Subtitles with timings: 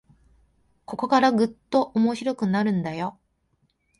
[0.85, 3.19] ここからぐっと面白くなるんだよ